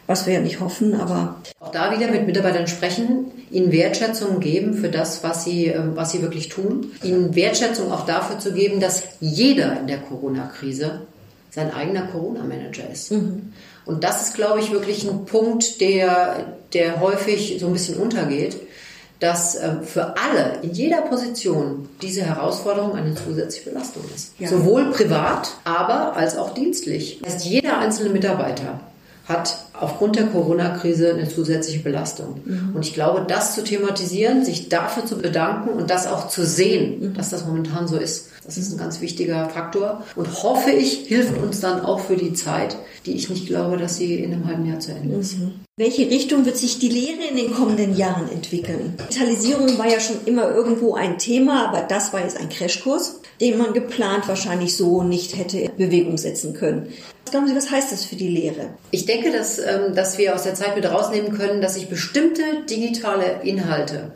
was 0.08 0.26
wir 0.26 0.34
ja 0.34 0.40
nicht 0.40 0.58
hoffen, 0.58 0.98
aber. 0.98 1.36
Auch 1.60 1.70
da 1.70 1.96
wieder 1.96 2.10
mit 2.10 2.26
Mitarbeitern 2.26 2.66
sprechen, 2.66 3.26
ihnen 3.50 3.72
Wertschätzung 3.72 4.40
geben 4.40 4.74
für 4.74 4.88
das, 4.88 5.22
was 5.22 5.44
sie, 5.44 5.66
ähm, 5.66 5.92
was 5.94 6.12
sie 6.12 6.22
wirklich 6.22 6.48
tun, 6.48 6.92
ihnen 7.02 7.34
Wertschätzung 7.34 7.92
auch 7.92 8.06
dafür 8.06 8.38
zu 8.38 8.52
geben, 8.52 8.80
dass 8.80 9.02
jeder 9.20 9.80
in 9.80 9.86
der 9.86 9.98
Corona-Krise 9.98 11.02
sein 11.50 11.72
eigener 11.72 12.02
Corona-Manager 12.02 12.90
ist. 12.92 13.12
Mhm. 13.12 13.52
Und 13.84 14.04
das 14.04 14.28
ist, 14.28 14.34
glaube 14.34 14.60
ich, 14.60 14.70
wirklich 14.70 15.08
ein 15.08 15.24
Punkt, 15.24 15.80
der, 15.80 16.56
der 16.74 17.00
häufig 17.00 17.56
so 17.58 17.66
ein 17.68 17.72
bisschen 17.72 17.96
untergeht, 17.96 18.56
dass 19.20 19.56
äh, 19.56 19.82
für 19.82 20.14
alle 20.16 20.58
in 20.62 20.72
jeder 20.72 21.02
Position 21.02 21.88
diese 22.02 22.22
Herausforderung 22.22 22.94
eine 22.94 23.14
zusätzliche 23.14 23.70
Belastung 23.70 24.04
ist. 24.14 24.34
Ja. 24.38 24.48
Sowohl 24.48 24.90
privat, 24.90 25.50
aber 25.64 26.16
als 26.16 26.36
auch 26.36 26.54
dienstlich. 26.54 27.18
Das 27.22 27.34
heißt, 27.34 27.46
jeder 27.46 27.78
einzelne 27.78 28.10
Mitarbeiter 28.10 28.80
hat 29.28 29.58
aufgrund 29.74 30.16
der 30.16 30.26
Corona-Krise 30.26 31.12
eine 31.12 31.28
zusätzliche 31.28 31.80
Belastung. 31.80 32.40
Mhm. 32.44 32.72
Und 32.74 32.84
ich 32.86 32.94
glaube, 32.94 33.24
das 33.28 33.54
zu 33.54 33.62
thematisieren, 33.62 34.44
sich 34.44 34.70
dafür 34.70 35.04
zu 35.04 35.18
bedanken 35.18 35.68
und 35.68 35.90
das 35.90 36.06
auch 36.06 36.28
zu 36.28 36.46
sehen, 36.46 37.00
mhm. 37.00 37.14
dass 37.14 37.28
das 37.28 37.44
momentan 37.44 37.86
so 37.86 37.98
ist, 37.98 38.30
das 38.48 38.56
ist 38.56 38.72
ein 38.72 38.78
ganz 38.78 39.02
wichtiger 39.02 39.50
Faktor 39.50 40.04
und 40.16 40.42
hoffe 40.42 40.70
ich, 40.70 41.06
hilft 41.06 41.36
uns 41.36 41.60
dann 41.60 41.82
auch 41.82 42.00
für 42.00 42.16
die 42.16 42.32
Zeit, 42.32 42.78
die 43.04 43.12
ich 43.12 43.28
nicht 43.28 43.46
glaube, 43.46 43.76
dass 43.76 43.98
sie 43.98 44.14
in 44.14 44.32
einem 44.32 44.46
halben 44.46 44.64
Jahr 44.64 44.80
zu 44.80 44.90
Ende 44.90 45.16
ist. 45.16 45.38
Mhm. 45.38 45.60
Welche 45.76 46.10
Richtung 46.10 46.46
wird 46.46 46.56
sich 46.56 46.78
die 46.78 46.88
Lehre 46.88 47.28
in 47.30 47.36
den 47.36 47.52
kommenden 47.52 47.94
Jahren 47.94 48.26
entwickeln? 48.32 48.94
Digitalisierung 49.10 49.76
war 49.76 49.86
ja 49.86 50.00
schon 50.00 50.16
immer 50.24 50.50
irgendwo 50.50 50.94
ein 50.94 51.18
Thema, 51.18 51.68
aber 51.68 51.82
das 51.82 52.14
war 52.14 52.22
jetzt 52.22 52.40
ein 52.40 52.48
Crashkurs, 52.48 53.20
den 53.38 53.58
man 53.58 53.74
geplant 53.74 54.26
wahrscheinlich 54.28 54.78
so 54.78 55.02
nicht 55.02 55.36
hätte 55.36 55.58
in 55.58 55.76
Bewegung 55.76 56.16
setzen 56.16 56.54
können. 56.54 56.90
Was 57.24 57.32
glauben 57.32 57.48
Sie, 57.48 57.54
was 57.54 57.70
heißt 57.70 57.92
das 57.92 58.06
für 58.06 58.16
die 58.16 58.28
Lehre? 58.28 58.70
Ich 58.92 59.04
denke, 59.04 59.30
dass, 59.30 59.58
ähm, 59.58 59.94
dass 59.94 60.16
wir 60.16 60.34
aus 60.34 60.44
der 60.44 60.54
Zeit 60.54 60.74
mit 60.74 60.90
rausnehmen 60.90 61.36
können, 61.36 61.60
dass 61.60 61.74
sich 61.74 61.90
bestimmte 61.90 62.42
digitale 62.70 63.42
Inhalte 63.42 64.12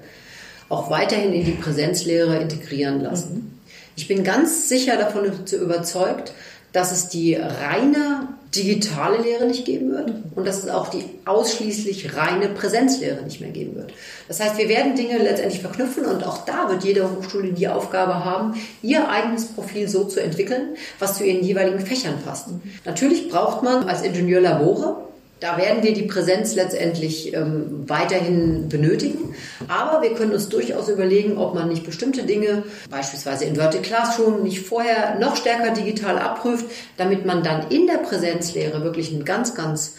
auch 0.71 0.89
weiterhin 0.89 1.35
in 1.35 1.45
die 1.45 1.53
Präsenzlehre 1.53 2.39
integrieren 2.39 3.03
lassen. 3.03 3.35
Mhm. 3.35 3.52
Ich 3.97 4.09
bin 4.09 4.25
ganz 4.25 4.69
sicher 4.69 4.97
davon 4.97 5.31
überzeugt, 5.53 6.33
dass 6.73 6.91
es 6.91 7.09
die 7.09 7.35
reine 7.35 8.29
digitale 8.55 9.23
Lehre 9.23 9.47
nicht 9.47 9.65
geben 9.65 9.91
wird 9.93 10.13
und 10.35 10.47
dass 10.47 10.63
es 10.63 10.69
auch 10.69 10.89
die 10.89 11.05
ausschließlich 11.25 12.17
reine 12.17 12.49
Präsenzlehre 12.49 13.23
nicht 13.23 13.41
mehr 13.41 13.51
geben 13.51 13.77
wird. 13.77 13.93
Das 14.29 14.41
heißt, 14.41 14.59
wir 14.59 14.69
werden 14.69 14.95
Dinge 14.95 15.19
letztendlich 15.19 15.63
verknüpfen 15.63 16.05
und 16.05 16.25
auch 16.25 16.45
da 16.45 16.69
wird 16.69 16.85
jede 16.85 17.11
Hochschule 17.11 17.53
die 17.53 17.69
Aufgabe 17.69 18.25
haben, 18.25 18.55
ihr 18.83 19.09
eigenes 19.09 19.47
Profil 19.47 19.89
so 19.89 20.05
zu 20.05 20.21
entwickeln, 20.21 20.77
was 20.99 21.17
zu 21.17 21.25
ihren 21.25 21.43
jeweiligen 21.43 21.81
Fächern 21.81 22.17
passt. 22.25 22.49
Natürlich 22.85 23.31
braucht 23.31 23.63
man 23.63 23.89
als 23.89 24.03
Ingenieur 24.03 24.41
Labore, 24.41 25.09
da 25.43 25.57
werden 25.57 25.83
wir 25.83 25.93
die 25.93 26.05
Präsenz 26.05 26.55
letztendlich 26.55 27.35
ähm, 27.35 27.83
weiterhin 27.89 28.69
benötigen. 28.69 29.35
Aber 29.67 30.01
wir 30.01 30.15
können 30.15 30.33
uns 30.33 30.49
durchaus 30.49 30.89
überlegen, 30.89 31.37
ob 31.37 31.55
man 31.57 31.69
nicht 31.69 31.85
bestimmte 31.85 32.23
Dinge, 32.23 32.63
beispielsweise 32.89 33.45
Inverted 33.47 33.83
Classroom, 33.83 34.45
nicht 34.45 34.61
vorher 34.61 35.19
noch 35.19 35.35
stärker 35.35 35.73
digital 35.73 36.19
abprüft, 36.19 36.67
damit 36.97 37.27
man 37.27 37.43
dann 37.43 37.71
in 37.71 37.89
der 37.89 37.99
Präsenzlehre 37.99 38.85
wirklich 38.85 39.13
einen 39.13 39.25
ganz, 39.25 39.57
ganz 39.57 39.95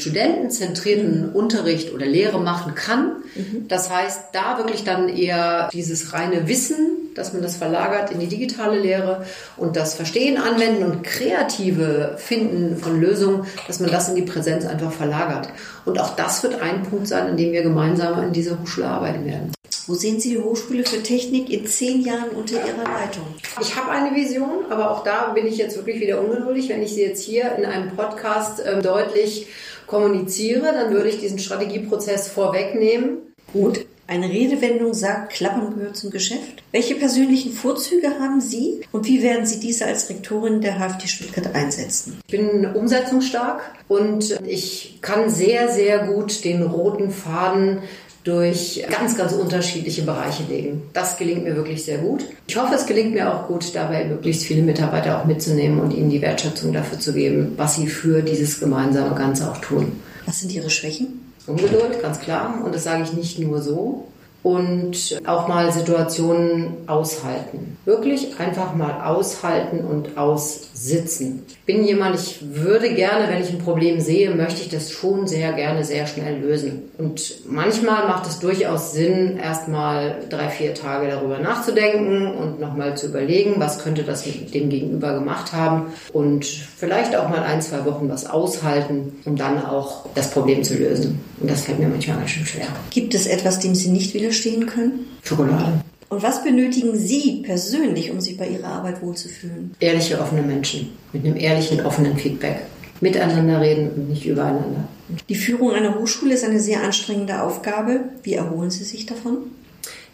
studentenzentrierten 0.00 1.30
Unterricht 1.32 1.92
oder 1.92 2.06
Lehre 2.06 2.40
machen 2.40 2.76
kann. 2.76 3.16
Mhm. 3.34 3.66
Das 3.66 3.90
heißt, 3.90 4.26
da 4.32 4.58
wirklich 4.58 4.84
dann 4.84 5.08
eher 5.08 5.70
dieses 5.72 6.12
reine 6.12 6.46
Wissen 6.46 7.03
dass 7.14 7.32
man 7.32 7.42
das 7.42 7.56
verlagert 7.56 8.10
in 8.10 8.20
die 8.20 8.26
digitale 8.26 8.78
Lehre 8.78 9.24
und 9.56 9.76
das 9.76 9.94
Verstehen, 9.94 10.36
Anwenden 10.36 10.84
und 10.84 11.02
kreative 11.02 12.14
Finden 12.16 12.76
von 12.76 13.00
Lösungen, 13.00 13.46
dass 13.66 13.80
man 13.80 13.90
das 13.90 14.08
in 14.08 14.16
die 14.16 14.22
Präsenz 14.22 14.64
einfach 14.64 14.92
verlagert. 14.92 15.48
Und 15.84 15.98
auch 16.00 16.16
das 16.16 16.42
wird 16.42 16.60
ein 16.60 16.82
Punkt 16.82 17.08
sein, 17.08 17.26
an 17.28 17.36
dem 17.36 17.52
wir 17.52 17.62
gemeinsam 17.62 18.14
an 18.14 18.32
dieser 18.32 18.60
Hochschule 18.60 18.86
arbeiten 18.86 19.24
werden. 19.26 19.52
Wo 19.86 19.92
sehen 19.92 20.18
Sie 20.18 20.30
die 20.30 20.38
Hochschule 20.38 20.82
für 20.84 21.02
Technik 21.02 21.50
in 21.50 21.66
zehn 21.66 22.00
Jahren 22.00 22.30
unter 22.30 22.54
Ihrer 22.54 22.84
Leitung? 22.84 23.26
Ich 23.60 23.76
habe 23.76 23.90
eine 23.90 24.16
Vision, 24.16 24.64
aber 24.70 24.90
auch 24.90 25.04
da 25.04 25.32
bin 25.34 25.46
ich 25.46 25.58
jetzt 25.58 25.76
wirklich 25.76 26.00
wieder 26.00 26.20
ungeduldig. 26.20 26.70
Wenn 26.70 26.82
ich 26.82 26.94
sie 26.94 27.02
jetzt 27.02 27.22
hier 27.22 27.54
in 27.56 27.66
einem 27.66 27.94
Podcast 27.94 28.60
äh, 28.60 28.80
deutlich 28.80 29.46
kommuniziere, 29.86 30.72
dann 30.72 30.92
würde 30.92 31.10
ich 31.10 31.20
diesen 31.20 31.38
Strategieprozess 31.38 32.28
vorwegnehmen. 32.28 33.18
Gut. 33.52 33.84
Eine 34.06 34.28
Redewendung 34.28 34.92
sagt, 34.92 35.32
Klappern 35.32 35.74
gehört 35.74 35.96
zum 35.96 36.10
Geschäft. 36.10 36.62
Welche 36.72 36.94
persönlichen 36.94 37.52
Vorzüge 37.52 38.08
haben 38.20 38.40
Sie 38.40 38.82
und 38.92 39.06
wie 39.06 39.22
werden 39.22 39.46
Sie 39.46 39.60
diese 39.60 39.86
als 39.86 40.10
Rektorin 40.10 40.60
der 40.60 40.78
HFT 40.78 41.08
Stuttgart 41.08 41.54
einsetzen? 41.54 42.20
Ich 42.26 42.30
bin 42.30 42.66
umsetzungsstark 42.66 43.62
und 43.88 44.38
ich 44.46 44.98
kann 45.00 45.30
sehr, 45.30 45.70
sehr 45.70 46.06
gut 46.06 46.44
den 46.44 46.62
roten 46.62 47.10
Faden 47.10 47.78
durch 48.24 48.84
ganz, 48.90 49.16
ganz 49.16 49.32
unterschiedliche 49.32 50.02
Bereiche 50.02 50.42
legen. 50.44 50.82
Das 50.92 51.16
gelingt 51.16 51.44
mir 51.44 51.56
wirklich 51.56 51.84
sehr 51.84 51.98
gut. 51.98 52.26
Ich 52.46 52.56
hoffe, 52.56 52.74
es 52.74 52.86
gelingt 52.86 53.12
mir 53.12 53.32
auch 53.32 53.46
gut, 53.48 53.74
dabei 53.74 54.04
möglichst 54.04 54.44
viele 54.44 54.62
Mitarbeiter 54.62 55.20
auch 55.20 55.26
mitzunehmen 55.26 55.80
und 55.80 55.92
ihnen 55.92 56.10
die 56.10 56.22
Wertschätzung 56.22 56.72
dafür 56.72 56.98
zu 56.98 57.12
geben, 57.12 57.52
was 57.56 57.76
sie 57.76 57.86
für 57.86 58.22
dieses 58.22 58.60
gemeinsame 58.60 59.14
Ganze 59.14 59.50
auch 59.50 59.58
tun. 59.58 60.00
Was 60.26 60.40
sind 60.40 60.52
Ihre 60.52 60.70
Schwächen? 60.70 61.23
Ungeduld, 61.46 62.00
ganz 62.00 62.20
klar. 62.20 62.62
Und 62.64 62.74
das 62.74 62.84
sage 62.84 63.02
ich 63.02 63.12
nicht 63.12 63.38
nur 63.38 63.60
so. 63.60 64.06
Und 64.44 65.20
auch 65.26 65.48
mal 65.48 65.72
Situationen 65.72 66.74
aushalten. 66.86 67.78
Wirklich 67.86 68.38
einfach 68.38 68.74
mal 68.74 69.02
aushalten 69.02 69.78
und 69.78 70.16
aussitzen. 70.16 71.42
Ich 71.48 71.58
bin 71.64 71.82
jemand, 71.82 72.16
ich 72.16 72.40
würde 72.54 72.92
gerne, 72.92 73.26
wenn 73.28 73.42
ich 73.42 73.48
ein 73.48 73.58
Problem 73.58 74.00
sehe, 74.00 74.34
möchte 74.34 74.60
ich 74.60 74.68
das 74.68 74.90
schon 74.90 75.26
sehr 75.26 75.54
gerne 75.54 75.82
sehr 75.82 76.06
schnell 76.06 76.40
lösen. 76.40 76.82
Und 76.98 77.46
manchmal 77.46 78.06
macht 78.06 78.26
es 78.26 78.38
durchaus 78.38 78.92
Sinn, 78.92 79.38
erstmal 79.38 80.16
drei, 80.28 80.50
vier 80.50 80.74
Tage 80.74 81.08
darüber 81.08 81.38
nachzudenken 81.38 82.30
und 82.30 82.60
nochmal 82.60 82.98
zu 82.98 83.06
überlegen, 83.06 83.54
was 83.56 83.82
könnte 83.82 84.02
das 84.02 84.26
mit 84.26 84.52
dem 84.52 84.68
Gegenüber 84.68 85.14
gemacht 85.14 85.54
haben 85.54 85.86
und 86.12 86.44
vielleicht 86.44 87.16
auch 87.16 87.30
mal 87.30 87.42
ein, 87.42 87.62
zwei 87.62 87.86
Wochen 87.86 88.10
was 88.10 88.26
aushalten, 88.26 89.12
um 89.24 89.36
dann 89.36 89.64
auch 89.64 90.04
das 90.14 90.30
Problem 90.30 90.62
zu 90.62 90.74
lösen. 90.74 91.20
Und 91.40 91.50
das 91.50 91.62
fällt 91.62 91.78
mir 91.78 91.88
manchmal 91.88 92.18
ganz 92.18 92.30
schön 92.30 92.46
schwer. 92.46 92.66
Gibt 92.90 93.14
es 93.14 93.26
etwas, 93.26 93.58
dem 93.58 93.74
Sie 93.74 93.88
nicht 93.88 94.14
widerstehen 94.34 94.66
können? 94.66 95.06
Schokolade. 95.22 95.80
Und 96.08 96.22
was 96.22 96.44
benötigen 96.44 96.96
Sie 96.96 97.42
persönlich, 97.44 98.10
um 98.10 98.20
sich 98.20 98.36
bei 98.36 98.48
Ihrer 98.48 98.68
Arbeit 98.68 99.02
wohlzufühlen? 99.02 99.74
Ehrliche, 99.80 100.20
offene 100.20 100.42
Menschen 100.42 100.92
mit 101.12 101.24
einem 101.24 101.36
ehrlichen, 101.36 101.84
offenen 101.84 102.16
Feedback. 102.16 102.58
Miteinander 103.00 103.60
reden 103.60 103.90
und 103.90 104.08
nicht 104.08 104.24
übereinander. 104.24 104.88
Die 105.28 105.34
Führung 105.34 105.72
einer 105.72 105.98
Hochschule 105.98 106.34
ist 106.34 106.44
eine 106.44 106.60
sehr 106.60 106.82
anstrengende 106.82 107.42
Aufgabe. 107.42 108.00
Wie 108.22 108.34
erholen 108.34 108.70
Sie 108.70 108.84
sich 108.84 109.06
davon? 109.06 109.38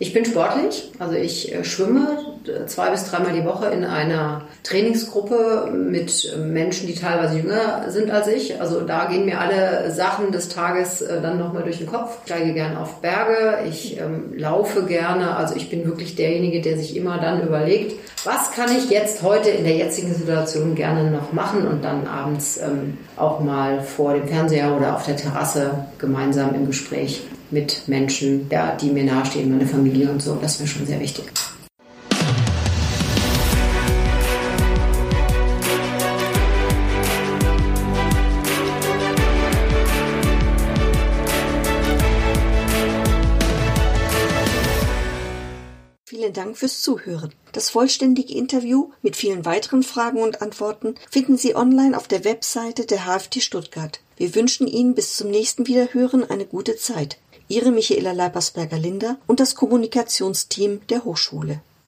Ich 0.03 0.15
bin 0.15 0.25
sportlich, 0.25 0.91
also 0.99 1.15
ich 1.15 1.55
äh, 1.55 1.63
schwimme 1.63 2.09
zwei 2.67 2.89
bis 2.89 3.05
dreimal 3.05 3.35
die 3.35 3.45
Woche 3.45 3.67
in 3.67 3.85
einer 3.85 4.47
Trainingsgruppe 4.63 5.71
mit 5.71 6.35
Menschen, 6.39 6.87
die 6.87 6.95
teilweise 6.95 7.37
jünger 7.37 7.91
sind 7.91 8.11
als 8.11 8.27
ich. 8.27 8.59
Also 8.63 8.81
da 8.81 9.05
gehen 9.05 9.27
mir 9.27 9.39
alle 9.39 9.91
Sachen 9.91 10.33
des 10.33 10.49
Tages 10.49 11.03
äh, 11.03 11.21
dann 11.21 11.39
nochmal 11.39 11.65
durch 11.65 11.77
den 11.77 11.87
Kopf. 11.87 12.17
Ich 12.25 12.33
steige 12.33 12.55
gerne 12.55 12.81
auf 12.81 13.03
Berge, 13.03 13.59
ich 13.69 14.01
ähm, 14.01 14.33
laufe 14.39 14.85
gerne. 14.85 15.37
Also 15.37 15.55
ich 15.55 15.69
bin 15.69 15.85
wirklich 15.85 16.17
derjenige, 16.17 16.63
der 16.63 16.79
sich 16.79 16.97
immer 16.97 17.19
dann 17.19 17.47
überlegt, 17.47 17.93
was 18.25 18.53
kann 18.53 18.75
ich 18.75 18.89
jetzt 18.89 19.23
heute 19.23 19.51
in 19.51 19.65
der 19.65 19.77
jetzigen 19.77 20.15
Situation 20.15 20.77
gerne 20.77 21.11
noch 21.11 21.35
machen 21.35 21.67
und 21.67 21.85
dann 21.85 22.07
abends 22.07 22.59
ähm, 22.59 22.97
auch 23.19 23.41
mal 23.41 23.83
vor 23.83 24.15
dem 24.15 24.27
Fernseher 24.27 24.75
oder 24.75 24.97
auf 24.97 25.05
der 25.05 25.17
Terrasse 25.17 25.73
gemeinsam 25.99 26.55
im 26.55 26.67
Gespräch 26.67 27.23
mit 27.53 27.89
Menschen, 27.89 28.47
ja, 28.51 28.77
die 28.77 28.91
mir 28.91 29.05
nahestehen, 29.05 29.51
meine 29.51 29.67
Familie 29.67 30.11
und 30.11 30.23
so. 30.23 30.37
Das 30.41 30.55
ist 30.55 30.61
mir 30.61 30.67
schon 30.67 30.87
sehr 30.87 31.01
wichtig. 31.01 31.25
Vielen 46.31 46.33
Dank 46.35 46.59
fürs 46.59 46.81
Zuhören. 46.81 47.33
Das 47.53 47.71
vollständige 47.71 48.35
Interview 48.35 48.91
mit 49.01 49.17
vielen 49.17 49.45
weiteren 49.47 49.83
Fragen 49.83 50.21
und 50.21 50.43
Antworten 50.43 50.95
finden 51.11 51.37
Sie 51.37 51.57
online 51.57 51.97
auf 51.97 52.09
der 52.09 52.25
Webseite 52.25 52.85
der 52.85 53.07
HFT 53.07 53.43
Stuttgart. 53.43 54.01
Wir 54.17 54.35
wünschen 54.35 54.67
Ihnen 54.67 54.95
bis 54.95 55.17
zum 55.17 55.31
nächsten 55.31 55.67
Wiederhören 55.67 56.29
eine 56.29 56.45
gute 56.45 56.77
Zeit. 56.77 57.17
Ihre 57.51 57.73
Michaela 57.73 58.13
Leipersberger-Linder 58.13 59.19
und 59.27 59.41
das 59.41 59.57
Kommunikationsteam 59.57 60.83
der 60.89 61.05
Hochschule. 61.05 61.61